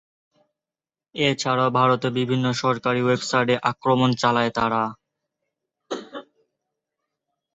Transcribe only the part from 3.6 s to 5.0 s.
আক্রমণ চালায় তারা।